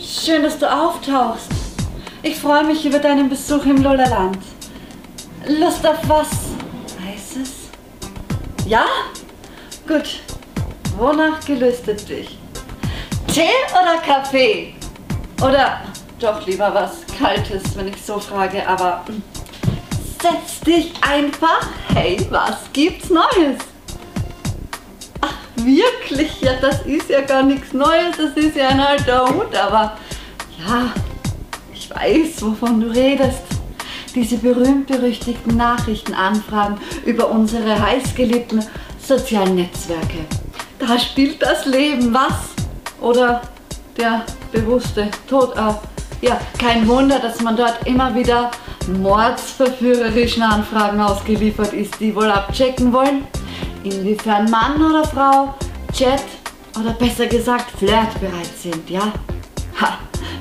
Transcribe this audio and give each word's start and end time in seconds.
Schön, 0.00 0.42
dass 0.42 0.58
du 0.58 0.70
auftauchst. 0.70 1.48
Ich 2.22 2.36
freue 2.36 2.64
mich 2.64 2.84
über 2.84 2.98
deinen 2.98 3.28
Besuch 3.28 3.64
im 3.66 3.82
Lollerland. 3.82 4.38
Lust 5.46 5.86
auf 5.86 5.98
was? 6.08 6.28
Heißes? 7.06 7.52
Ja? 8.66 8.84
Gut. 9.86 10.20
Wonach 10.98 11.44
gelüstet 11.44 12.08
dich? 12.08 12.38
Tee 13.32 13.48
oder 13.72 13.98
Kaffee? 14.04 14.74
Oder 15.42 15.82
doch 16.18 16.44
lieber 16.46 16.72
was 16.74 17.04
Kaltes, 17.18 17.76
wenn 17.76 17.88
ich 17.88 18.02
so 18.02 18.18
frage, 18.18 18.66
aber 18.66 19.04
hm, 19.06 19.22
setz 20.20 20.60
dich 20.60 20.92
einfach. 21.00 21.68
Hey, 21.92 22.26
was 22.30 22.56
gibt's 22.72 23.10
Neues? 23.10 23.58
Wirklich? 25.64 26.40
Ja, 26.40 26.52
das 26.60 26.82
ist 26.82 27.08
ja 27.08 27.22
gar 27.22 27.42
nichts 27.42 27.72
Neues, 27.72 28.16
das 28.16 28.36
ist 28.36 28.56
ja 28.56 28.68
ein 28.68 28.80
alter 28.80 29.26
Hut, 29.26 29.54
aber 29.56 29.96
ja, 30.66 30.92
ich 31.72 31.90
weiß, 31.90 32.42
wovon 32.42 32.80
du 32.80 32.88
redest. 32.88 33.42
Diese 34.14 34.36
berühmt-berüchtigten 34.36 35.56
Nachrichtenanfragen 35.56 36.78
über 37.04 37.28
unsere 37.30 37.80
heißgeliebten 37.80 38.64
sozialen 38.98 39.56
Netzwerke. 39.56 40.24
Da 40.78 40.98
spielt 40.98 41.42
das 41.42 41.66
Leben 41.66 42.14
was? 42.14 42.54
Oder 43.00 43.42
der 43.96 44.24
bewusste 44.52 45.10
Tod 45.28 45.56
ab. 45.56 45.88
Ja, 46.20 46.40
kein 46.58 46.86
Wunder, 46.86 47.18
dass 47.18 47.40
man 47.40 47.56
dort 47.56 47.86
immer 47.86 48.14
wieder 48.14 48.50
mordsverführerischen 48.86 50.42
Anfragen 50.42 51.00
ausgeliefert 51.00 51.72
ist, 51.72 51.98
die 52.00 52.14
wohl 52.14 52.30
abchecken 52.30 52.92
wollen, 52.92 53.26
inwiefern 53.84 54.50
Mann 54.50 54.82
oder 54.82 55.04
Frau 55.04 55.54
Chat 55.92 56.24
oder 56.78 56.92
besser 56.92 57.26
gesagt 57.26 57.70
flirtbereit 57.78 58.50
sind, 58.58 58.88
ja? 58.90 59.12
Ha, 59.80 59.98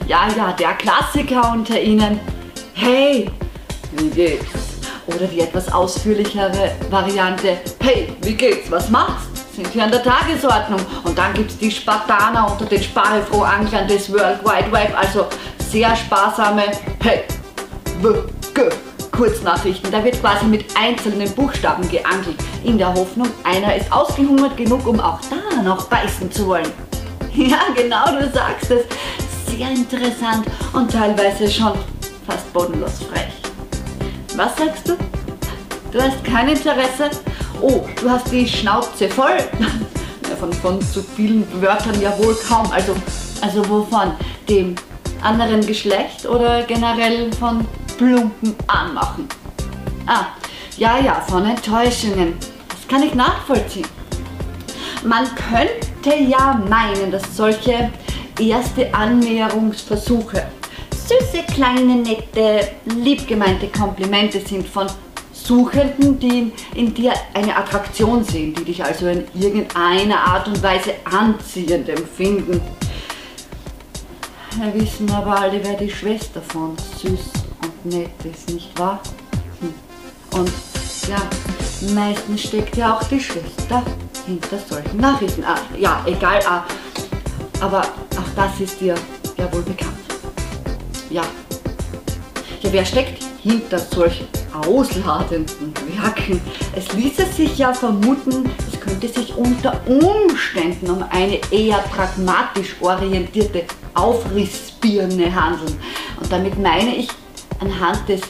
ja, 0.07 0.27
ja, 0.35 0.51
der 0.53 0.73
Klassiker 0.73 1.51
unter 1.51 1.79
ihnen. 1.79 2.19
Hey, 2.73 3.29
wie 3.91 4.09
geht's? 4.09 4.45
Oder 5.05 5.27
die 5.27 5.41
etwas 5.41 5.71
ausführlichere 5.71 6.71
Variante, 6.89 7.57
hey, 7.81 8.15
wie 8.21 8.33
geht's, 8.33 8.71
was 8.71 8.89
machst? 8.89 9.27
Sind 9.55 9.67
hier 9.67 9.83
an 9.83 9.91
der 9.91 10.01
Tagesordnung. 10.01 10.79
Und 11.03 11.17
dann 11.17 11.33
gibt's 11.33 11.57
die 11.57 11.69
Spartaner 11.69 12.51
unter 12.51 12.65
den 12.65 12.81
Sparefrohanglern 12.81 13.87
des 13.87 14.11
World 14.11 14.43
Wide 14.43 14.71
Web, 14.71 14.97
also 14.97 15.27
sehr 15.69 15.95
sparsame, 15.95 16.63
hey, 17.01 17.23
w, 18.01 18.13
g, 18.53 18.61
Kurznachrichten. 19.13 19.91
Da 19.91 20.03
wird 20.03 20.19
quasi 20.19 20.45
mit 20.45 20.65
einzelnen 20.75 21.31
Buchstaben 21.31 21.87
geangelt, 21.89 22.35
in 22.63 22.77
der 22.77 22.93
Hoffnung, 22.93 23.27
einer 23.43 23.75
ist 23.75 23.91
ausgehungert 23.91 24.57
genug, 24.57 24.85
um 24.87 24.99
auch 24.99 25.19
da 25.29 25.61
noch 25.61 25.85
beißen 25.85 26.31
zu 26.31 26.47
wollen. 26.47 26.67
Ja, 27.35 27.61
genau, 27.75 28.05
du 28.11 28.29
sagst 28.31 28.69
es. 28.69 28.83
Sehr 29.47 29.67
interessant 29.71 30.45
und 30.71 30.91
teilweise 30.91 31.49
schon 31.49 31.73
fast 32.27 32.53
bodenlos 32.53 32.99
frech. 33.11 33.33
Was 34.35 34.55
sagst 34.55 34.87
du? 34.87 34.93
Du 35.91 35.99
hast 35.99 36.23
kein 36.23 36.49
Interesse? 36.49 37.09
Oh, 37.59 37.85
du 37.99 38.07
hast 38.07 38.31
die 38.31 38.47
Schnauze 38.47 39.09
voll? 39.09 39.37
Ja, 40.29 40.35
von, 40.37 40.53
von 40.53 40.79
zu 40.79 41.03
vielen 41.03 41.45
Wörtern 41.61 41.99
ja 41.99 42.17
wohl 42.17 42.35
kaum. 42.47 42.71
Also, 42.71 42.95
also 43.41 43.67
wovon? 43.67 44.13
Dem 44.47 44.75
anderen 45.21 45.65
Geschlecht 45.65 46.25
oder 46.27 46.63
generell 46.63 47.31
von 47.33 47.67
plumpen 47.97 48.55
Anmachen? 48.67 49.27
Ah, 50.05 50.25
ja, 50.77 50.99
ja, 50.99 51.21
von 51.21 51.45
Enttäuschungen. 51.45 52.35
Das 52.69 52.87
kann 52.87 53.03
ich 53.03 53.13
nachvollziehen. 53.13 53.87
Man 55.03 55.27
könnte 55.35 56.17
ja 56.17 56.61
meinen, 56.69 57.11
dass 57.11 57.35
solche 57.35 57.91
erste 58.39 58.93
Annäherungsversuche 58.93 60.43
süße, 61.07 61.43
kleine, 61.53 61.95
nette, 61.95 62.69
liebgemeinte 62.85 63.67
Komplimente 63.67 64.39
sind 64.39 64.67
von 64.67 64.87
Suchenden, 65.33 66.19
die 66.19 66.53
in 66.75 66.93
dir 66.93 67.13
eine 67.33 67.55
Attraktion 67.55 68.23
sehen, 68.23 68.53
die 68.53 68.63
dich 68.63 68.83
also 68.83 69.07
in 69.07 69.25
irgendeiner 69.33 70.19
Art 70.19 70.47
und 70.47 70.63
Weise 70.63 70.93
anziehend 71.03 71.89
empfinden. 71.89 72.61
Wir 74.57 74.81
wissen 74.81 75.11
aber 75.11 75.41
alle, 75.41 75.59
wer 75.63 75.73
die 75.73 75.89
Schwester 75.89 76.41
von 76.41 76.77
süß 77.01 77.42
und 77.63 77.85
nett 77.85 78.11
ist, 78.23 78.49
nicht 78.49 78.77
wahr? 78.77 78.99
Und 80.31 80.51
ja, 81.07 81.17
meistens 81.93 82.43
steckt 82.43 82.77
ja 82.77 82.97
auch 82.97 83.03
die 83.03 83.19
Schwester 83.19 83.83
hinter 84.25 84.57
solchen 84.57 84.97
Nachrichten. 84.97 85.43
Ah, 85.43 85.59
ja, 85.77 86.01
egal, 86.05 86.39
ah, 86.47 86.63
aber 87.59 87.81
auch 87.81 88.35
das 88.35 88.59
ist 88.59 88.79
dir 88.81 88.95
ja 89.37 89.53
wohl 89.53 89.61
bekannt. 89.61 89.93
Ja. 91.09 91.23
Ja, 92.61 92.71
wer 92.71 92.85
steckt 92.85 93.21
hinter 93.41 93.77
solchen 93.77 94.27
ausladenden 94.65 95.73
Werken? 95.97 96.41
Es 96.75 96.91
ließe 96.93 97.25
sich 97.25 97.57
ja 97.57 97.73
vermuten, 97.73 98.49
es 98.71 98.79
könnte 98.79 99.07
sich 99.07 99.35
unter 99.35 99.79
Umständen 99.87 100.89
um 100.89 101.03
eine 101.09 101.39
eher 101.51 101.79
pragmatisch 101.79 102.75
orientierte 102.79 103.65
Aufrissbirne 103.93 105.33
handeln. 105.35 105.77
Und 106.19 106.31
damit 106.31 106.57
meine 106.57 106.95
ich 106.95 107.09
anhand 107.63 108.07
des 108.09 108.21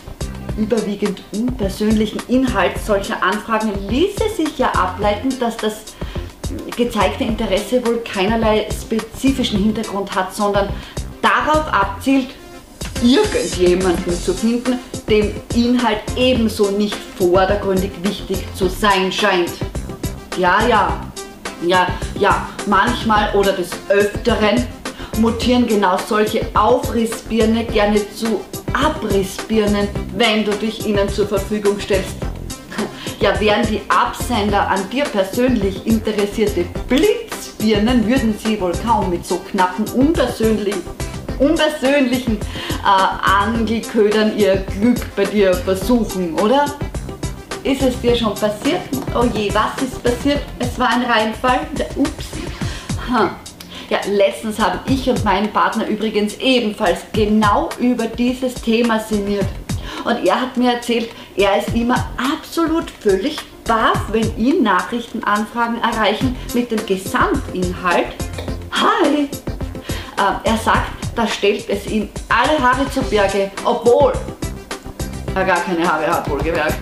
überwiegend 0.58 1.22
unpersönlichen 1.34 2.22
Inhalts 2.28 2.86
solcher 2.86 3.22
Anfragen 3.24 3.72
ließe 3.90 4.30
sich 4.36 4.58
ja 4.60 4.68
ableiten, 4.72 5.30
dass 5.40 5.58
das 5.58 5.84
gezeigte 6.78 7.24
Interesse 7.24 7.86
wohl 7.86 8.04
keinerlei 8.04 8.68
spezifischen 8.70 9.64
Hintergrund 9.64 10.14
hat, 10.14 10.36
sondern 10.36 10.70
darauf 11.22 11.66
abzielt, 11.74 12.28
irgendjemanden 13.02 14.14
zu 14.14 14.34
finden, 14.34 14.80
dem 15.10 15.34
Inhalt 15.56 16.00
ebenso 16.16 16.72
nicht 16.72 16.96
vordergründig 17.18 17.92
wichtig 18.04 18.38
zu 18.56 18.70
sein 18.70 19.12
scheint. 19.12 19.52
Ja, 20.38 20.66
ja, 20.68 21.02
ja, 21.66 21.88
ja, 22.20 22.48
manchmal 22.68 23.34
oder 23.36 23.54
des 23.54 23.72
Öfteren 23.90 24.66
mutieren 25.20 25.68
genau 25.68 25.98
solche 25.98 26.46
Aufrissbirne 26.54 27.66
gerne 27.66 28.02
zu 28.14 28.42
Abrissbirnen, 28.74 29.88
wenn 30.16 30.44
du 30.44 30.52
dich 30.52 30.86
ihnen 30.86 31.08
zur 31.10 31.28
Verfügung 31.28 31.80
stellst. 31.80 32.16
Ja, 33.20 33.40
wären 33.40 33.66
die 33.66 33.82
Absender 33.88 34.68
an 34.68 34.90
dir 34.90 35.06
persönlich 35.06 35.88
interessierte 35.88 36.66
Blitzbirnen, 36.90 38.06
würden 38.06 38.36
sie 38.44 38.60
wohl 38.60 38.74
kaum 38.86 39.12
mit 39.12 39.26
so 39.26 39.38
knappen, 39.38 39.86
unpersönlichen, 39.94 40.82
unpersönlichen 41.40 42.38
äh, 42.38 43.46
Angelködern 43.46 44.38
ihr 44.38 44.58
Glück 44.58 45.00
bei 45.16 45.24
dir 45.24 45.54
versuchen, 45.54 46.34
oder? 46.38 46.66
Ist 47.64 47.82
es 47.82 48.02
dir 48.02 48.14
schon 48.14 48.36
passiert? 48.36 48.82
Oh 49.16 49.24
je, 49.34 49.54
was 49.54 49.82
ist 49.82 50.04
passiert? 50.04 50.42
Es 50.60 50.78
war 50.78 50.90
ein 50.90 51.04
Reinfall? 51.04 51.62
Ups. 51.96 52.26
Hm. 53.08 53.30
Ja, 53.94 54.00
letztens 54.08 54.58
haben 54.58 54.80
ich 54.88 55.08
und 55.08 55.24
mein 55.24 55.54
Partner 55.54 55.86
übrigens 55.86 56.38
ebenfalls 56.38 57.02
genau 57.14 57.70
über 57.78 58.08
dieses 58.08 58.56
Thema 58.56 59.00
sinniert. 59.00 59.46
Und 60.04 60.26
er 60.26 60.42
hat 60.42 60.58
mir 60.58 60.74
erzählt, 60.74 61.12
er 61.36 61.60
ist 61.60 61.76
immer 61.76 62.10
absolut 62.18 62.90
völlig 62.90 63.38
baff, 63.68 64.06
wenn 64.12 64.36
ihn 64.36 64.64
Nachrichtenanfragen 64.64 65.80
erreichen 65.80 66.36
mit 66.56 66.72
dem 66.72 66.84
Gesamtinhalt. 66.88 68.08
Hi! 68.72 69.26
Äh, 69.26 70.50
er 70.50 70.58
sagt, 70.58 70.90
da 71.16 71.28
stellt 71.28 71.70
es 71.70 71.86
ihm 71.86 72.10
alle 72.30 72.58
Haare 72.60 72.90
zu 72.90 73.04
Berge, 73.04 73.52
obwohl 73.64 74.14
er 75.36 75.46
gar 75.46 75.60
keine 75.60 75.88
Haare 75.88 76.08
hat, 76.08 76.28
wohlgemerkt. 76.32 76.80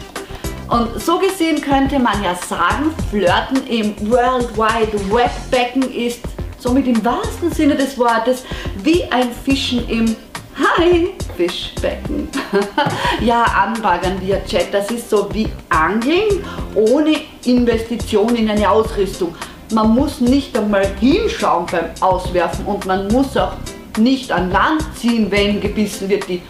Und 0.69 1.01
so 1.01 1.19
gesehen 1.19 1.59
könnte 1.59 1.99
man 1.99 2.23
ja 2.23 2.33
sagen, 2.33 2.95
Flirten 3.09 3.67
im 3.67 3.93
World 4.09 4.55
Wide 4.55 5.13
Web 5.13 5.31
Becken 5.51 5.91
ist 5.93 6.21
somit 6.61 6.87
im 6.87 7.03
wahrsten 7.03 7.51
Sinne 7.51 7.75
des 7.75 7.97
Wortes 7.97 8.43
wie 8.83 9.03
ein 9.05 9.29
Fischen 9.43 9.87
im 9.89 10.15
Hi 10.55 11.09
Fischbecken. 11.35 12.27
ja, 13.21 13.43
anbaggern 13.43 14.21
via 14.21 14.39
Chat, 14.45 14.73
das 14.73 14.91
ist 14.91 15.09
so 15.09 15.27
wie 15.33 15.47
Angeln 15.69 16.43
ohne 16.75 17.15
Investition 17.45 18.35
in 18.35 18.49
eine 18.49 18.69
Ausrüstung. 18.69 19.33
Man 19.73 19.95
muss 19.95 20.19
nicht 20.19 20.55
einmal 20.57 20.85
hinschauen 20.99 21.65
beim 21.71 21.85
Auswerfen 22.01 22.65
und 22.65 22.85
man 22.85 23.07
muss 23.07 23.35
auch 23.37 23.53
nicht 23.97 24.31
an 24.31 24.51
Land 24.51 24.83
ziehen, 24.95 25.31
wenn 25.31 25.61
gebissen 25.61 26.09
wird. 26.09 26.27
Die, 26.27 26.41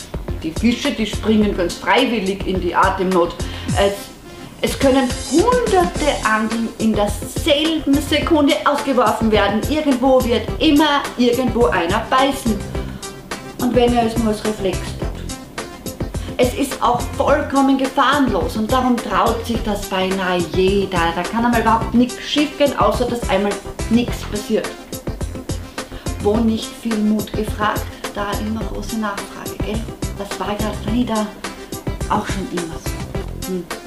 die 0.42 0.52
Fische, 0.52 0.92
die 0.92 1.06
springen 1.06 1.56
ganz 1.56 1.76
freiwillig 1.76 2.46
in 2.48 2.60
die 2.60 2.76
Atemnot. 2.76 3.36
Es, 3.78 3.94
es 4.64 4.78
können 4.78 5.10
hunderte 5.32 6.24
Angeln 6.24 6.70
in 6.78 6.94
derselben 6.94 7.94
Sekunde 8.08 8.54
ausgeworfen 8.66 9.32
werden. 9.32 9.60
Irgendwo 9.70 10.24
wird 10.24 10.48
immer 10.60 11.02
irgendwo 11.18 11.66
einer 11.66 12.06
beißen. 12.10 12.60
Und 13.62 13.76
wenn 13.76 13.96
er 13.96 14.06
es 14.06 14.18
nur 14.18 14.30
als 14.30 14.46
Reflex 14.46 14.78
tut. 14.78 15.08
Es 16.38 16.54
ist 16.54 16.82
auch 16.82 17.02
vollkommen 17.18 17.78
gefahrenlos 17.78 18.56
und 18.56 18.72
darum 18.72 18.98
traut 18.98 19.46
sich 19.46 19.62
das 19.64 19.82
beinahe 19.88 20.38
jeder. 20.56 21.12
Da 21.16 21.24
kann 21.24 21.46
einmal 21.46 21.62
überhaupt 21.62 21.94
nichts 21.94 22.20
schief 22.22 22.58
gehen, 22.58 22.78
außer 22.78 23.06
dass 23.06 23.28
einmal 23.30 23.52
nichts 23.90 24.24
passiert. 24.24 24.70
wo 26.24 26.38
nicht 26.38 26.66
viel 26.66 26.98
Mut 26.98 27.34
gefragt, 27.34 27.82
da 28.14 28.28
immer 28.40 28.62
große 28.62 28.98
Nachfrage, 28.98 29.58
gell? 29.66 29.80
Das 30.20 30.40
war 30.40 30.50
ja 30.50 30.72
leider 30.86 31.26
auch 32.10 32.28
schon 32.28 32.48
immer 32.52 32.76
so. 32.84 33.48
Hm. 33.48 33.81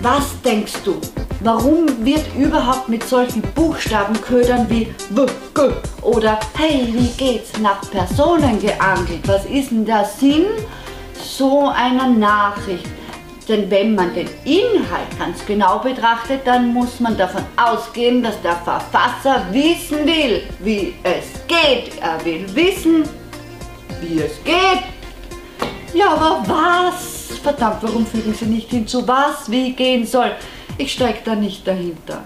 Was 0.00 0.40
denkst 0.42 0.74
du, 0.84 1.00
warum 1.40 1.86
wird 2.04 2.24
überhaupt 2.36 2.88
mit 2.88 3.02
solchen 3.02 3.42
Buchstabenködern 3.42 4.70
wie 4.70 4.94
W, 5.10 5.26
G 5.54 5.62
oder 6.02 6.38
Hey, 6.56 6.88
wie 6.92 7.08
geht's 7.16 7.58
nach 7.58 7.80
Personen 7.90 8.60
geangelt? 8.60 9.26
Was 9.26 9.44
ist 9.46 9.72
denn 9.72 9.84
der 9.84 10.04
Sinn 10.04 10.46
so 11.20 11.68
einer 11.68 12.06
Nachricht? 12.06 12.86
Denn 13.48 13.68
wenn 13.72 13.96
man 13.96 14.14
den 14.14 14.28
Inhalt 14.44 15.18
ganz 15.18 15.44
genau 15.44 15.80
betrachtet, 15.80 16.42
dann 16.44 16.72
muss 16.72 17.00
man 17.00 17.16
davon 17.16 17.44
ausgehen, 17.56 18.22
dass 18.22 18.40
der 18.42 18.56
Verfasser 18.56 19.46
wissen 19.50 20.06
will, 20.06 20.42
wie 20.60 20.94
es 21.02 21.24
geht. 21.48 22.00
Er 22.00 22.24
will 22.24 22.46
wissen, 22.54 23.02
wie 24.00 24.20
es 24.20 24.44
geht. 24.44 24.84
Ja, 25.92 26.12
aber 26.12 26.44
was? 26.46 27.17
Verdammt, 27.42 27.82
warum 27.82 28.06
fügen 28.06 28.34
Sie 28.34 28.46
nicht 28.46 28.70
hinzu, 28.70 29.06
was 29.06 29.50
wie 29.50 29.72
gehen 29.72 30.06
soll? 30.06 30.32
Ich 30.76 30.92
stecke 30.92 31.20
da 31.24 31.34
nicht 31.34 31.66
dahinter. 31.66 32.22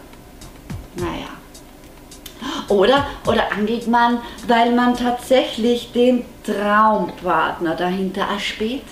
Naja. 0.97 1.29
Oder, 2.69 3.07
oder 3.27 3.53
angelt 3.53 3.87
man, 3.87 4.21
weil 4.47 4.73
man 4.73 4.97
tatsächlich 4.97 5.93
den 5.93 6.25
Traumpartner 6.45 7.77
dahinter 7.77 8.23
erspäht? 8.23 8.83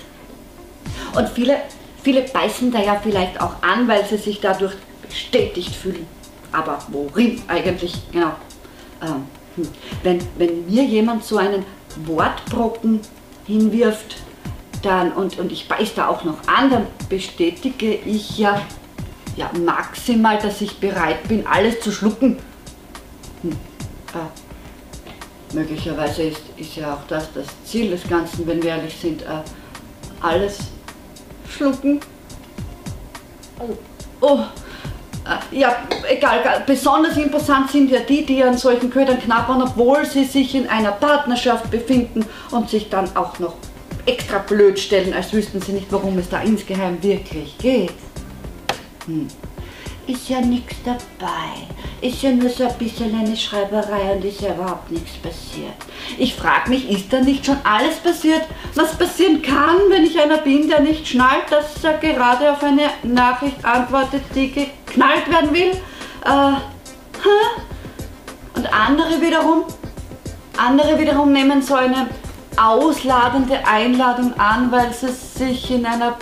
Und 1.15 1.27
viele 1.29 1.57
Viele 2.03 2.23
beißen 2.23 2.71
da 2.71 2.79
ja 2.79 2.99
vielleicht 3.01 3.39
auch 3.39 3.61
an, 3.61 3.87
weil 3.87 4.05
sie 4.05 4.17
sich 4.17 4.39
dadurch 4.39 4.73
bestätigt 5.07 5.75
fühlen. 5.75 6.07
Aber 6.51 6.79
worin 6.89 7.41
eigentlich? 7.47 7.93
Genau. 8.11 8.31
Ähm, 9.01 9.25
hm. 9.55 9.67
wenn, 10.03 10.19
wenn 10.37 10.65
mir 10.65 10.83
jemand 10.83 11.23
so 11.23 11.37
einen 11.37 11.65
Wortbrocken 12.05 13.01
hinwirft, 13.45 14.17
dann, 14.81 15.11
und, 15.11 15.37
und 15.39 15.51
ich 15.51 15.67
beiß 15.67 15.95
da 15.95 16.07
auch 16.07 16.23
noch 16.23 16.37
an, 16.47 16.69
dann 16.69 16.87
bestätige 17.09 17.93
ich 17.93 18.37
ja, 18.37 18.61
ja 19.35 19.49
maximal, 19.63 20.37
dass 20.39 20.61
ich 20.61 20.77
bereit 20.77 21.27
bin, 21.27 21.45
alles 21.45 21.81
zu 21.81 21.91
schlucken. 21.91 22.37
Hm. 23.41 23.51
Äh, 23.51 25.55
möglicherweise 25.55 26.23
ist, 26.23 26.41
ist 26.57 26.75
ja 26.75 26.93
auch 26.93 27.07
das 27.07 27.33
das 27.33 27.47
Ziel 27.65 27.91
des 27.91 28.07
Ganzen, 28.07 28.47
wenn 28.47 28.61
wir 28.61 28.71
ehrlich 28.71 28.95
sind, 28.95 29.23
äh, 29.23 29.41
alles 30.21 30.59
schlucken. 31.49 31.99
Also, 33.59 33.77
oh, 34.21 34.39
äh, 35.25 35.59
ja, 35.59 35.75
egal, 36.09 36.63
besonders 36.65 37.17
imposant 37.17 37.69
sind 37.69 37.91
ja 37.91 37.99
die, 37.99 38.25
die 38.25 38.43
an 38.43 38.57
solchen 38.57 38.89
Ködern 38.89 39.19
knabbern, 39.19 39.61
obwohl 39.61 40.05
sie 40.05 40.23
sich 40.23 40.55
in 40.55 40.67
einer 40.67 40.91
Partnerschaft 40.91 41.69
befinden 41.69 42.25
und 42.51 42.69
sich 42.69 42.89
dann 42.89 43.15
auch 43.15 43.37
noch 43.39 43.53
extra 44.05 44.39
blöd 44.39 44.79
stellen, 44.79 45.13
als 45.13 45.33
wüssten 45.33 45.61
sie 45.61 45.73
nicht, 45.73 45.91
worum 45.91 46.17
es 46.17 46.29
da 46.29 46.41
insgeheim 46.41 47.01
wirklich 47.01 47.57
geht. 47.57 47.93
Hm 49.05 49.27
ist 50.11 50.29
ja 50.29 50.41
nichts 50.41 50.75
dabei. 50.83 51.67
Ist 52.01 52.21
ja 52.23 52.31
nur 52.31 52.49
so 52.49 52.67
ein 52.67 52.77
bisschen 52.77 53.13
eine 53.17 53.35
Schreiberei 53.35 54.13
und 54.13 54.25
ist 54.25 54.41
ja 54.41 54.53
überhaupt 54.53 54.91
nichts 54.91 55.11
passiert. 55.17 55.73
Ich 56.17 56.35
frage 56.35 56.69
mich, 56.69 56.89
ist 56.89 57.11
da 57.13 57.21
nicht 57.21 57.45
schon 57.45 57.57
alles 57.63 57.97
passiert, 57.97 58.41
was 58.75 58.97
passieren 58.97 59.41
kann, 59.41 59.77
wenn 59.89 60.03
ich 60.03 60.19
einer 60.19 60.37
bin, 60.37 60.67
der 60.67 60.81
nicht 60.81 61.07
schnallt, 61.07 61.49
dass 61.49 61.83
er 61.83 61.97
gerade 61.97 62.51
auf 62.51 62.63
eine 62.63 62.89
Nachricht 63.03 63.63
antwortet, 63.63 64.23
die 64.35 64.51
geknallt 64.51 65.29
werden 65.29 65.53
will? 65.53 65.71
Äh, 66.25 66.53
und 68.55 68.73
andere 68.73 69.21
wiederum, 69.21 69.63
andere 70.57 70.99
wiederum 70.99 71.31
nehmen 71.31 71.61
so 71.61 71.75
eine 71.75 72.07
ausladende 72.61 73.65
Einladung 73.65 74.33
an, 74.39 74.71
weil 74.71 74.93
sie 74.93 75.09
sich 75.09 75.71
in 75.71 75.85
einer 75.85 76.17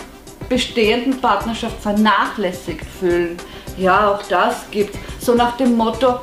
bestehenden 0.47 1.19
Partnerschaft 1.19 1.81
vernachlässigt 1.81 2.85
fühlen. 2.99 3.37
Ja, 3.77 4.11
auch 4.11 4.23
das 4.23 4.69
gibt 4.71 4.97
so 5.19 5.35
nach 5.35 5.57
dem 5.57 5.77
Motto, 5.77 6.19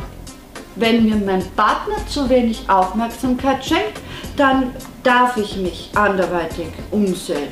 wenn 0.75 1.05
mir 1.05 1.17
mein 1.17 1.45
Partner 1.53 1.97
zu 2.07 2.29
wenig 2.29 2.69
Aufmerksamkeit 2.69 3.65
schenkt, 3.65 4.01
dann 4.37 4.73
darf 5.03 5.37
ich 5.37 5.57
mich 5.57 5.91
anderweitig 5.95 6.69
umsehen. 6.91 7.49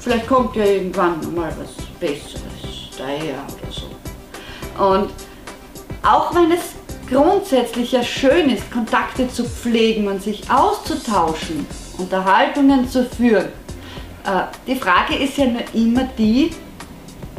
Vielleicht 0.00 0.26
kommt 0.26 0.56
ja 0.56 0.64
irgendwann 0.64 1.34
mal 1.34 1.52
was 1.58 1.84
Besseres 1.98 2.96
daher 2.96 3.44
oder 3.52 3.72
so. 3.72 4.82
Und 4.82 5.10
auch 6.02 6.34
wenn 6.34 6.52
es 6.52 6.77
grundsätzlich 7.08 7.92
ja 7.92 8.02
schön 8.02 8.50
ist, 8.50 8.70
Kontakte 8.70 9.28
zu 9.28 9.44
pflegen 9.44 10.08
und 10.08 10.22
sich 10.22 10.50
auszutauschen, 10.50 11.66
Unterhaltungen 11.98 12.88
zu 12.88 13.04
führen, 13.04 13.48
äh, 14.24 14.42
die 14.66 14.76
Frage 14.76 15.16
ist 15.16 15.36
ja 15.38 15.46
nur 15.46 15.62
immer 15.72 16.04
die, 16.18 16.50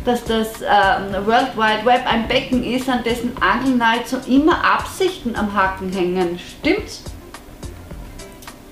dass 0.06 0.24
das 0.24 0.62
ähm, 0.62 1.26
World 1.26 1.56
Wide 1.56 1.86
Web 1.86 2.06
ein 2.06 2.28
Becken 2.28 2.64
ist, 2.64 2.90
an 2.90 3.04
dessen 3.04 3.32
Angeln 3.42 3.78
nahezu 3.78 4.18
immer 4.28 4.64
Absichten 4.64 5.36
am 5.36 5.54
Haken 5.54 5.92
hängen. 5.92 6.40
Stimmt's? 6.40 7.04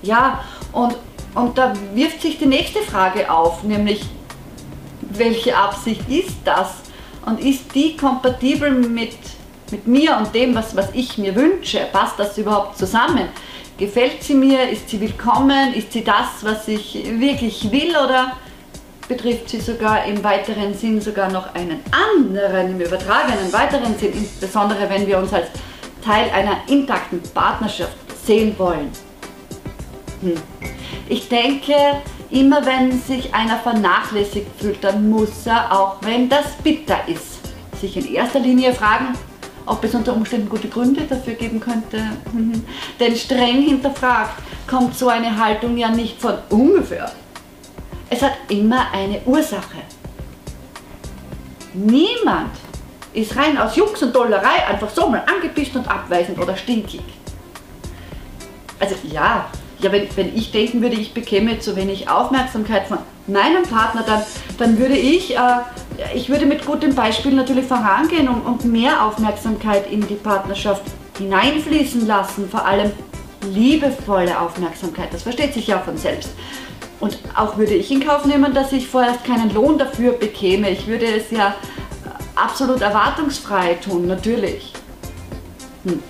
Ja, 0.02 0.42
und, 0.72 0.96
und 1.34 1.58
da 1.58 1.72
wirft 1.94 2.22
sich 2.22 2.38
die 2.38 2.46
nächste 2.46 2.80
Frage 2.80 3.30
auf, 3.30 3.62
nämlich 3.62 4.02
welche 5.00 5.56
Absicht 5.56 6.08
ist 6.08 6.36
das? 6.44 6.74
Und 7.26 7.40
ist 7.40 7.74
die 7.74 7.96
kompatibel 7.96 8.70
mit, 8.70 9.16
mit 9.70 9.86
mir 9.86 10.16
und 10.16 10.34
dem, 10.34 10.54
was, 10.54 10.74
was 10.76 10.88
ich 10.92 11.18
mir 11.18 11.34
wünsche? 11.34 11.86
Passt 11.92 12.18
das 12.18 12.38
überhaupt 12.38 12.78
zusammen? 12.78 13.28
Gefällt 13.78 14.22
sie 14.22 14.34
mir? 14.34 14.68
Ist 14.68 14.88
sie 14.88 15.00
willkommen? 15.00 15.74
Ist 15.74 15.92
sie 15.92 16.02
das, 16.02 16.42
was 16.42 16.66
ich 16.68 16.94
wirklich 17.18 17.70
will? 17.70 17.90
Oder 17.90 18.32
betrifft 19.08 19.48
sie 19.48 19.60
sogar 19.60 20.04
im 20.04 20.22
weiteren 20.22 20.74
Sinn 20.74 21.00
sogar 21.00 21.30
noch 21.30 21.54
einen 21.54 21.80
anderen, 21.90 22.72
im 22.72 22.80
übertragenen 22.80 23.52
weiteren 23.52 23.96
Sinn, 23.98 24.12
insbesondere 24.12 24.88
wenn 24.90 25.06
wir 25.06 25.18
uns 25.18 25.32
als 25.32 25.48
Teil 26.04 26.30
einer 26.30 26.58
intakten 26.68 27.22
Partnerschaft 27.34 27.96
sehen 28.24 28.54
wollen. 28.58 28.90
Hm. 30.22 30.34
Ich 31.08 31.28
denke, 31.28 31.74
immer 32.30 32.64
wenn 32.66 33.00
sich 33.00 33.34
einer 33.34 33.58
vernachlässigt 33.58 34.50
fühlt, 34.58 34.84
dann 34.84 35.08
muss 35.08 35.46
er, 35.46 35.72
auch 35.72 35.96
wenn 36.02 36.28
das 36.28 36.46
bitter 36.62 36.98
ist, 37.06 37.38
sich 37.80 37.96
in 37.96 38.14
erster 38.14 38.40
Linie 38.40 38.74
fragen, 38.74 39.14
ob 39.68 39.84
es 39.84 39.94
unter 39.94 40.14
Umständen 40.14 40.48
gute 40.48 40.68
Gründe 40.68 41.02
dafür 41.02 41.34
geben 41.34 41.60
könnte. 41.60 42.02
Denn 42.98 43.16
streng 43.16 43.62
hinterfragt 43.62 44.42
kommt 44.66 44.96
so 44.96 45.08
eine 45.08 45.38
Haltung 45.38 45.76
ja 45.76 45.90
nicht 45.90 46.20
von 46.20 46.34
ungefähr. 46.50 47.10
Es 48.10 48.22
hat 48.22 48.32
immer 48.48 48.86
eine 48.92 49.20
Ursache. 49.26 49.78
Niemand 51.74 52.50
ist 53.12 53.36
rein 53.36 53.58
aus 53.58 53.76
Jux 53.76 54.02
und 54.02 54.14
Dollerei 54.14 54.66
einfach 54.66 54.88
so 54.90 55.08
mal 55.08 55.22
angepisst 55.26 55.76
und 55.76 55.88
abweisend 55.88 56.38
oder 56.38 56.56
stinkig. 56.56 57.02
Also 58.80 58.94
ja, 59.04 59.46
ja 59.80 59.92
wenn, 59.92 60.08
wenn 60.16 60.36
ich 60.36 60.50
denken 60.50 60.80
würde, 60.80 60.96
ich 60.96 61.12
bekäme 61.12 61.58
zu 61.58 61.76
wenig 61.76 62.08
Aufmerksamkeit 62.08 62.86
von 62.86 62.98
meinem 63.26 63.64
Partner, 63.64 64.02
dann, 64.06 64.22
dann 64.58 64.78
würde 64.78 64.96
ich, 64.96 65.36
äh, 65.36 65.40
ich 66.14 66.28
würde 66.28 66.46
mit 66.46 66.64
gutem 66.64 66.94
Beispiel 66.94 67.32
natürlich 67.32 67.66
vorangehen 67.66 68.28
und, 68.28 68.42
und 68.42 68.64
mehr 68.64 69.04
Aufmerksamkeit 69.04 69.90
in 69.90 70.06
die 70.06 70.14
Partnerschaft 70.14 70.82
hineinfließen 71.18 72.06
lassen, 72.06 72.48
vor 72.48 72.64
allem 72.64 72.92
liebevolle 73.52 74.38
Aufmerksamkeit, 74.40 75.12
das 75.12 75.22
versteht 75.22 75.54
sich 75.54 75.66
ja 75.66 75.78
von 75.78 75.96
selbst. 75.96 76.30
Und 77.00 77.18
auch 77.36 77.56
würde 77.56 77.74
ich 77.74 77.90
in 77.90 78.04
Kauf 78.04 78.24
nehmen, 78.24 78.54
dass 78.54 78.72
ich 78.72 78.88
vorerst 78.88 79.24
keinen 79.24 79.52
Lohn 79.54 79.78
dafür 79.78 80.12
bekäme. 80.12 80.70
Ich 80.70 80.86
würde 80.88 81.06
es 81.06 81.30
ja 81.30 81.54
absolut 82.34 82.80
erwartungsfrei 82.80 83.74
tun, 83.74 84.06
natürlich. 84.06 84.72
Hm. 85.84 86.02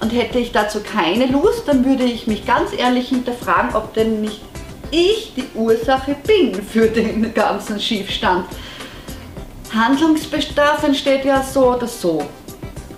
Und 0.00 0.12
hätte 0.12 0.38
ich 0.38 0.50
dazu 0.50 0.80
keine 0.80 1.26
Lust, 1.26 1.68
dann 1.68 1.84
würde 1.84 2.04
ich 2.04 2.26
mich 2.26 2.46
ganz 2.46 2.70
ehrlich 2.76 3.10
hinterfragen, 3.10 3.76
ob 3.76 3.94
denn 3.94 4.22
nicht 4.22 4.40
ich 4.90 5.32
die 5.34 5.48
Ursache 5.54 6.16
bin 6.26 6.54
für 6.62 6.88
den 6.88 7.32
ganzen 7.34 7.80
Schiefstand. 7.80 8.46
Handlungsbedarf 9.74 10.82
entsteht 10.82 11.24
ja 11.24 11.42
so 11.42 11.74
oder 11.74 11.86
so. 11.86 12.22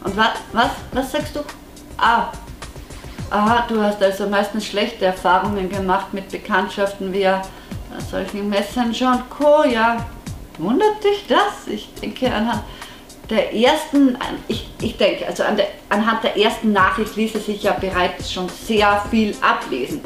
Und 0.05 0.17
was, 0.17 0.31
was, 0.53 0.71
was 0.93 1.13
sagst 1.13 1.37
du? 1.37 1.41
Ah, 1.99 2.33
aha, 3.31 3.67
du 3.69 3.81
hast 3.81 4.03
also 4.03 4.27
meistens 4.27 4.67
schlechte 4.67 5.05
Erfahrungen 5.05 5.69
gemacht 5.69 6.13
mit 6.13 6.29
Bekanntschaften 6.31 7.13
via 7.13 7.43
solchen 8.11 8.49
Messenger 8.49 9.13
und 9.13 9.31
Co. 9.31 9.65
Ja, 9.65 10.07
wundert 10.59 11.05
dich 11.05 11.27
das? 11.29 11.67
Ich 11.67 11.93
denke 12.01 12.33
anhand 12.33 12.63
der 13.31 13.55
ersten, 13.55 14.19
ich, 14.49 14.69
ich 14.81 14.97
denke, 14.97 15.27
also 15.27 15.43
an 15.43 15.57
der, 15.57 15.69
anhand 15.89 16.23
der 16.25 16.37
ersten 16.37 16.73
Nachricht 16.73 17.17
ließe 17.17 17.39
sich 17.39 17.63
ja 17.63 17.73
bereits 17.73 18.31
schon 18.33 18.49
sehr 18.49 19.03
viel 19.11 19.35
ablesen. 19.41 20.01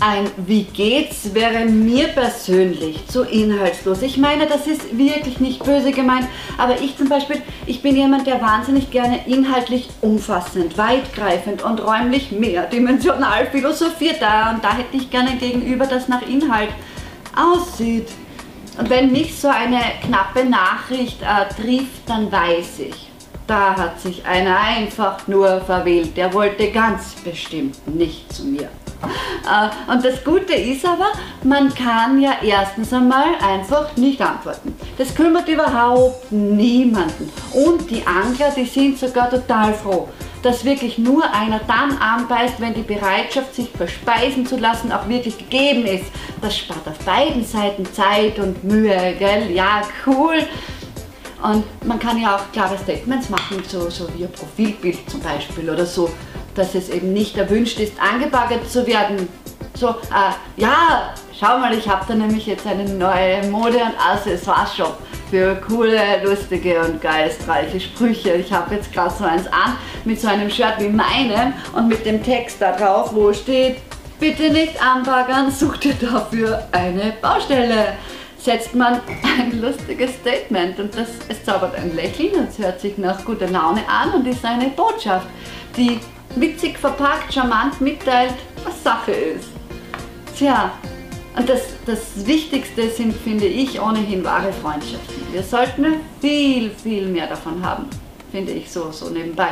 Ein 0.00 0.30
Wie 0.46 0.64
geht's 0.64 1.34
wäre 1.34 1.66
mir 1.66 2.08
persönlich 2.08 3.06
zu 3.06 3.22
inhaltslos. 3.22 4.00
Ich 4.02 4.16
meine, 4.16 4.46
das 4.46 4.66
ist 4.66 4.96
wirklich 4.96 5.40
nicht 5.40 5.62
böse 5.62 5.92
gemeint, 5.92 6.26
aber 6.56 6.80
ich 6.80 6.96
zum 6.96 7.08
Beispiel, 7.08 7.42
ich 7.66 7.82
bin 7.82 7.96
jemand, 7.96 8.26
der 8.26 8.40
wahnsinnig 8.40 8.90
gerne 8.90 9.26
inhaltlich 9.26 9.90
umfassend, 10.00 10.78
weitgreifend 10.78 11.62
und 11.62 11.84
räumlich 11.84 12.32
mehrdimensional 12.32 13.46
philosophiert. 13.46 14.16
Da 14.20 14.52
und 14.52 14.64
da 14.64 14.74
hätte 14.74 14.96
ich 14.96 15.10
gerne 15.10 15.36
gegenüber, 15.36 15.86
das 15.86 16.08
nach 16.08 16.22
Inhalt 16.22 16.70
aussieht. 17.36 18.08
Und 18.78 18.88
wenn 18.88 19.12
mich 19.12 19.38
so 19.38 19.48
eine 19.48 19.80
knappe 20.02 20.44
Nachricht 20.48 21.20
äh, 21.20 21.52
trifft, 21.54 22.08
dann 22.08 22.32
weiß 22.32 22.78
ich, 22.88 23.09
da 23.50 23.76
hat 23.76 24.00
sich 24.00 24.24
einer 24.24 24.56
einfach 24.60 25.26
nur 25.26 25.60
verwählt. 25.62 26.16
Der 26.16 26.32
wollte 26.32 26.70
ganz 26.70 27.16
bestimmt 27.24 27.76
nicht 27.88 28.32
zu 28.32 28.44
mir. 28.44 28.68
Äh, 29.02 29.92
und 29.92 30.04
das 30.04 30.22
Gute 30.22 30.52
ist 30.52 30.86
aber, 30.86 31.08
man 31.42 31.74
kann 31.74 32.20
ja 32.20 32.34
erstens 32.42 32.92
einmal 32.92 33.34
einfach 33.44 33.96
nicht 33.96 34.20
antworten. 34.20 34.76
Das 34.98 35.12
kümmert 35.16 35.48
überhaupt 35.48 36.30
niemanden. 36.30 37.28
Und 37.52 37.90
die 37.90 38.06
Angler, 38.06 38.52
die 38.56 38.66
sind 38.66 38.98
sogar 38.98 39.28
total 39.28 39.74
froh, 39.74 40.08
dass 40.42 40.64
wirklich 40.64 40.98
nur 40.98 41.24
einer 41.34 41.60
dann 41.66 41.98
anbeißt, 41.98 42.60
wenn 42.60 42.74
die 42.74 42.82
Bereitschaft, 42.82 43.56
sich 43.56 43.68
verspeisen 43.70 44.46
zu 44.46 44.58
lassen, 44.58 44.92
auch 44.92 45.08
wirklich 45.08 45.36
gegeben 45.38 45.86
ist. 45.86 46.04
Das 46.40 46.56
spart 46.56 46.86
auf 46.86 46.98
beiden 47.04 47.44
Seiten 47.44 47.84
Zeit 47.92 48.38
und 48.38 48.62
Mühe, 48.62 49.16
gell? 49.18 49.50
Ja, 49.50 49.82
cool. 50.06 50.46
Und 51.42 51.64
man 51.86 51.98
kann 51.98 52.20
ja 52.20 52.36
auch 52.36 52.52
klare 52.52 52.76
Statements 52.78 53.30
machen, 53.30 53.62
so, 53.66 53.88
so 53.90 54.08
wie 54.16 54.24
ein 54.24 54.32
Profilbild 54.32 54.98
zum 55.08 55.20
Beispiel 55.20 55.70
oder 55.70 55.86
so 55.86 56.10
dass 56.54 56.74
es 56.74 56.88
eben 56.88 57.12
nicht 57.12 57.36
erwünscht 57.36 57.78
ist, 57.80 57.94
angebaggert 58.00 58.70
zu 58.70 58.86
werden. 58.86 59.28
So, 59.74 59.88
äh, 59.88 60.32
ja, 60.56 61.14
schau 61.38 61.58
mal, 61.58 61.72
ich 61.72 61.88
habe 61.88 62.04
da 62.06 62.14
nämlich 62.14 62.46
jetzt 62.46 62.66
eine 62.66 62.84
neue 62.84 63.46
Mode- 63.48 63.78
und 63.78 63.94
Accessoire-Shop 63.98 64.98
für 65.30 65.56
coole, 65.66 66.00
lustige 66.24 66.80
und 66.80 67.00
geistreiche 67.00 67.80
Sprüche. 67.80 68.32
Ich 68.32 68.52
habe 68.52 68.74
jetzt 68.74 68.92
gerade 68.92 69.14
so 69.16 69.24
eins 69.24 69.46
an 69.46 69.76
mit 70.04 70.20
so 70.20 70.28
einem 70.28 70.50
Shirt 70.50 70.74
wie 70.80 70.88
meinem 70.88 71.54
und 71.72 71.88
mit 71.88 72.04
dem 72.04 72.22
Text 72.22 72.60
da 72.60 72.72
drauf, 72.72 73.14
wo 73.14 73.32
steht, 73.32 73.76
bitte 74.18 74.50
nicht 74.50 74.82
anbaggern, 74.82 75.50
such 75.50 75.78
dir 75.78 75.94
dafür 75.94 76.66
eine 76.72 77.14
Baustelle. 77.22 77.94
Setzt 78.40 78.74
man 78.74 79.00
ein 79.22 79.60
lustiges 79.60 80.14
Statement 80.14 80.78
und 80.78 80.96
das, 80.96 81.08
es 81.28 81.44
zaubert 81.44 81.74
ein 81.74 81.94
Lächeln, 81.94 82.46
es 82.48 82.58
hört 82.58 82.80
sich 82.80 82.96
nach 82.96 83.22
guter 83.22 83.48
Laune 83.48 83.82
an 83.86 84.14
und 84.14 84.26
ist 84.26 84.42
eine 84.44 84.68
Botschaft, 84.68 85.26
die 85.76 86.00
witzig 86.36 86.78
verpackt, 86.78 87.34
charmant 87.34 87.78
mitteilt, 87.82 88.34
was 88.64 88.82
Sache 88.82 89.12
ist. 89.12 89.50
Tja, 90.38 90.72
und 91.36 91.50
das, 91.50 91.60
das 91.84 92.26
Wichtigste 92.26 92.88
sind, 92.88 93.14
finde 93.14 93.44
ich, 93.44 93.78
ohnehin 93.78 94.24
wahre 94.24 94.52
Freundschaften. 94.54 95.32
Wir 95.32 95.42
sollten 95.42 95.96
viel, 96.22 96.70
viel 96.70 97.08
mehr 97.08 97.26
davon 97.26 97.62
haben, 97.62 97.90
finde 98.32 98.52
ich 98.52 98.70
so, 98.70 98.90
so 98.90 99.10
nebenbei. 99.10 99.50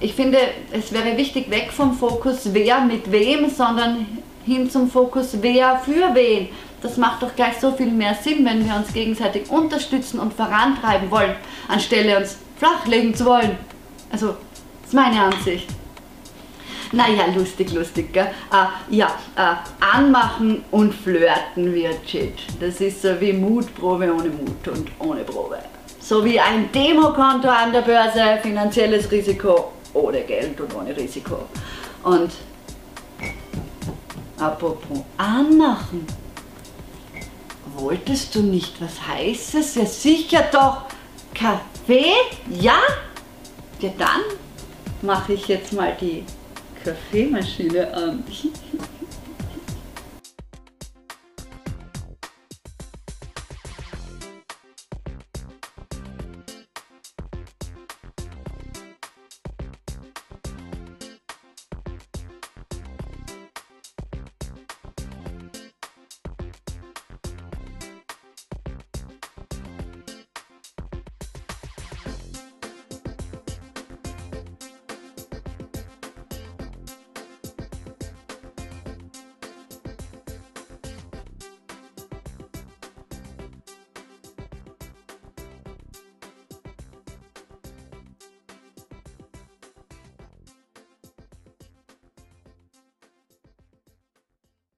Ich 0.00 0.12
finde, 0.12 0.38
es 0.72 0.92
wäre 0.92 1.16
wichtig, 1.16 1.50
weg 1.50 1.70
vom 1.72 1.96
Fokus, 1.96 2.52
wer 2.52 2.80
mit 2.80 3.10
wem, 3.10 3.48
sondern 3.48 4.06
hin 4.44 4.70
zum 4.70 4.90
Fokus, 4.90 5.38
wer 5.40 5.78
für 5.78 6.14
wen. 6.14 6.48
Das 6.82 6.96
macht 6.96 7.22
doch 7.22 7.34
gleich 7.34 7.58
so 7.58 7.72
viel 7.72 7.90
mehr 7.90 8.14
Sinn, 8.14 8.44
wenn 8.44 8.66
wir 8.66 8.76
uns 8.76 8.92
gegenseitig 8.92 9.48
unterstützen 9.50 10.18
und 10.18 10.34
vorantreiben 10.34 11.10
wollen, 11.10 11.34
anstelle 11.68 12.18
uns 12.18 12.36
flachlegen 12.58 13.14
zu 13.14 13.24
wollen. 13.24 13.56
Also, 14.12 14.28
das 14.28 14.88
ist 14.88 14.94
meine 14.94 15.22
Ansicht. 15.22 15.68
Naja, 16.92 17.26
lustig, 17.34 17.72
lustig, 17.72 18.12
gell? 18.12 18.28
Äh, 18.52 18.94
ja, 18.96 19.08
äh, 19.36 19.54
anmachen 19.80 20.64
und 20.70 20.94
flirten 20.94 21.74
wird 21.74 22.08
shit. 22.08 22.34
Das 22.60 22.80
ist 22.80 23.02
so 23.02 23.20
wie 23.20 23.32
Mutprobe 23.32 24.12
ohne 24.14 24.28
Mut 24.28 24.68
und 24.68 24.90
ohne 25.00 25.24
Probe. 25.24 25.58
So 25.98 26.24
wie 26.24 26.38
ein 26.38 26.70
Demokonto 26.70 27.48
an 27.48 27.72
der 27.72 27.80
Börse, 27.80 28.38
finanzielles 28.42 29.10
Risiko 29.10 29.72
ohne 29.92 30.20
Geld 30.20 30.60
und 30.60 30.74
ohne 30.74 30.96
Risiko. 30.96 31.46
Und 32.02 32.30
apropos 34.38 34.98
anmachen. 35.16 36.06
Wolltest 37.76 38.34
du 38.34 38.42
nicht 38.42 38.80
was 38.80 39.06
Heißes? 39.06 39.74
Ja 39.74 39.86
sicher 39.86 40.44
doch. 40.52 40.82
Kaffee? 41.34 42.12
Ja? 42.48 42.78
Ja 43.80 43.90
dann 43.98 44.20
mache 45.02 45.34
ich 45.34 45.48
jetzt 45.48 45.72
mal 45.72 45.96
die 46.00 46.24
Kaffeemaschine 46.84 47.92
an. 47.92 48.24